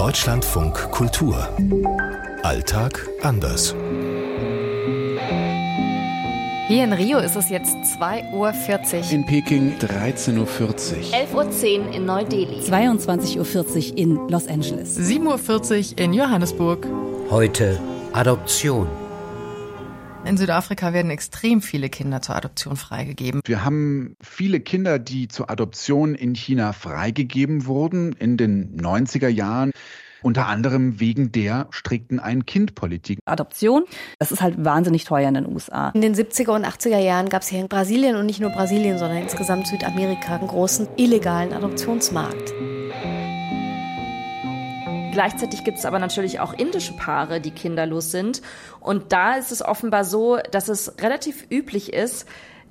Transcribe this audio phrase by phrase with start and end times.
[0.00, 1.46] Deutschlandfunk Kultur.
[2.42, 3.74] Alltag anders.
[6.68, 9.12] Hier in Rio ist es jetzt 2.40 Uhr.
[9.12, 10.46] In Peking 13.40 Uhr.
[10.48, 12.60] 11.10 Uhr in Neu-Delhi.
[12.60, 14.98] 22.40 Uhr in Los Angeles.
[14.98, 16.86] 7.40 Uhr in Johannesburg.
[17.28, 17.78] Heute
[18.14, 18.86] Adoption.
[20.24, 23.40] In Südafrika werden extrem viele Kinder zur Adoption freigegeben.
[23.46, 29.72] Wir haben viele Kinder, die zur Adoption in China freigegeben wurden in den 90er Jahren.
[30.22, 33.20] Unter anderem wegen der strikten Ein-Kind-Politik.
[33.24, 33.84] Adoption,
[34.18, 35.88] das ist halt wahnsinnig teuer in den USA.
[35.94, 38.98] In den 70er und 80er Jahren gab es hier in Brasilien und nicht nur Brasilien,
[38.98, 42.52] sondern insgesamt Südamerika einen großen illegalen Adoptionsmarkt.
[45.12, 48.42] Gleichzeitig gibt es aber natürlich auch indische Paare, die kinderlos sind.
[48.80, 52.26] Und da ist es offenbar so, dass es relativ üblich ist,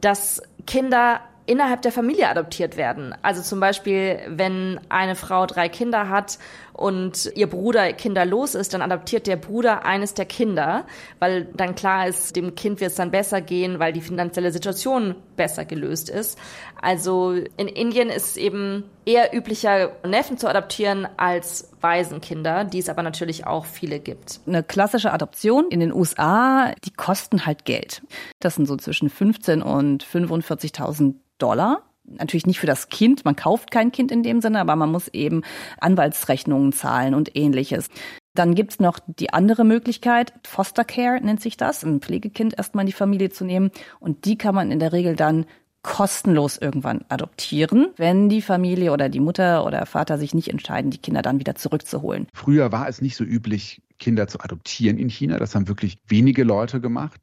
[0.00, 3.14] dass Kinder innerhalb der Familie adoptiert werden.
[3.22, 6.38] Also zum Beispiel, wenn eine Frau drei Kinder hat
[6.72, 10.86] und ihr Bruder kinderlos ist, dann adoptiert der Bruder eines der Kinder,
[11.18, 15.16] weil dann klar ist, dem Kind wird es dann besser gehen, weil die finanzielle Situation
[15.36, 16.38] besser gelöst ist.
[16.80, 22.88] Also in Indien ist es eben eher üblicher, Neffen zu adoptieren als Waisenkinder, die es
[22.88, 24.40] aber natürlich auch viele gibt.
[24.46, 28.02] Eine klassische Adoption in den USA, die kosten halt Geld.
[28.40, 31.82] Das sind so zwischen 15 und 45.000 Dollar.
[32.04, 35.08] Natürlich nicht für das Kind, man kauft kein Kind in dem Sinne, aber man muss
[35.08, 35.42] eben
[35.80, 37.88] Anwaltsrechnungen zahlen und ähnliches.
[38.34, 42.86] Dann gibt's noch die andere Möglichkeit, Foster Care nennt sich das, ein Pflegekind erstmal in
[42.86, 43.70] die Familie zu nehmen.
[44.00, 45.46] Und die kann man in der Regel dann
[45.82, 50.98] kostenlos irgendwann adoptieren, wenn die Familie oder die Mutter oder Vater sich nicht entscheiden, die
[50.98, 52.28] Kinder dann wieder zurückzuholen.
[52.32, 55.38] Früher war es nicht so üblich, Kinder zu adoptieren in China.
[55.38, 57.20] Das haben wirklich wenige Leute gemacht,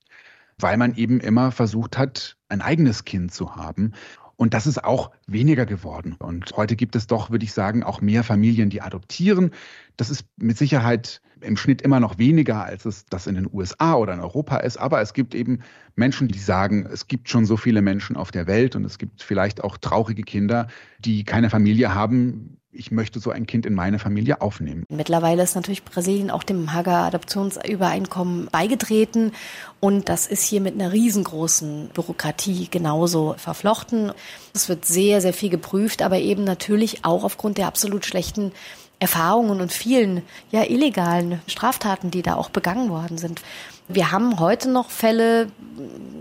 [0.59, 3.93] weil man eben immer versucht hat, ein eigenes Kind zu haben.
[4.35, 6.15] Und das ist auch weniger geworden.
[6.17, 9.51] Und heute gibt es doch, würde ich sagen, auch mehr Familien, die adoptieren.
[9.97, 13.95] Das ist mit Sicherheit im Schnitt immer noch weniger, als es das in den USA
[13.95, 14.77] oder in Europa ist.
[14.77, 15.59] Aber es gibt eben
[15.95, 19.23] Menschen, die sagen, es gibt schon so viele Menschen auf der Welt und es gibt
[19.23, 20.67] vielleicht auch traurige Kinder,
[20.99, 24.85] die keine Familie haben, ich möchte so ein Kind in meine Familie aufnehmen.
[24.89, 29.33] Mittlerweile ist natürlich Brasilien auch dem Hager Adoptionsübereinkommen beigetreten
[29.81, 34.13] und das ist hier mit einer riesengroßen Bürokratie genauso verflochten.
[34.53, 38.53] Es wird sehr, sehr viel geprüft, aber eben natürlich auch aufgrund der absolut schlechten
[38.99, 43.41] Erfahrungen und vielen ja illegalen Straftaten, die da auch begangen worden sind.
[43.87, 45.47] Wir haben heute noch Fälle,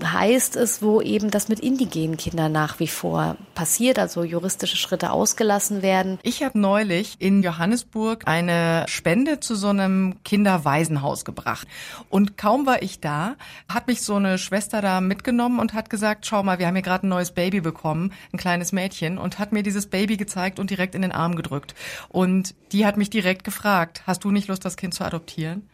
[0.05, 5.11] heißt es, wo eben das mit indigenen Kindern nach wie vor passiert, also juristische Schritte
[5.11, 6.19] ausgelassen werden.
[6.23, 11.67] Ich habe neulich in Johannesburg eine Spende zu so einem Kinderwaisenhaus gebracht.
[12.09, 13.37] Und kaum war ich da,
[13.69, 16.83] hat mich so eine Schwester da mitgenommen und hat gesagt, schau mal, wir haben hier
[16.83, 20.71] gerade ein neues Baby bekommen, ein kleines Mädchen, und hat mir dieses Baby gezeigt und
[20.71, 21.75] direkt in den Arm gedrückt.
[22.09, 25.69] Und die hat mich direkt gefragt, hast du nicht Lust, das Kind zu adoptieren?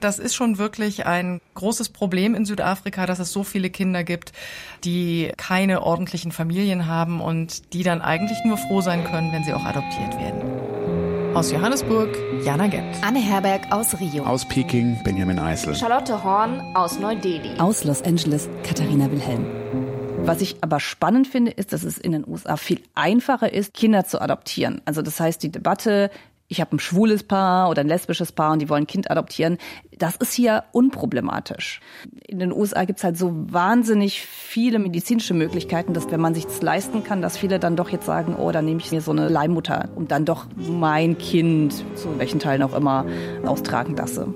[0.00, 4.32] Das ist schon wirklich ein großes Problem in Südafrika, dass es so viele Kinder gibt,
[4.84, 9.52] die keine ordentlichen Familien haben und die dann eigentlich nur froh sein können, wenn sie
[9.52, 11.36] auch adoptiert werden.
[11.36, 12.08] Aus Johannesburg,
[12.42, 12.96] Jana Gent.
[13.02, 14.24] Anne Herberg aus Rio.
[14.24, 15.74] Aus Peking, Benjamin Eisel.
[15.76, 17.58] Charlotte Horn aus Neu-Delhi.
[17.58, 19.44] Aus Los Angeles, Katharina Wilhelm.
[20.22, 24.06] Was ich aber spannend finde, ist, dass es in den USA viel einfacher ist, Kinder
[24.06, 24.80] zu adoptieren.
[24.86, 26.10] Also das heißt, die Debatte,
[26.50, 29.56] ich habe ein schwules Paar oder ein lesbisches Paar und die wollen ein Kind adoptieren.
[29.96, 31.80] Das ist hier unproblematisch.
[32.26, 36.60] In den USA gibt's halt so wahnsinnig viele medizinische Möglichkeiten, dass wenn man sich das
[36.60, 39.28] leisten kann, dass viele dann doch jetzt sagen, oh, dann nehme ich mir so eine
[39.28, 43.06] Leihmutter und dann doch mein Kind, zu welchen Teilen auch immer,
[43.46, 44.34] austragen lasse.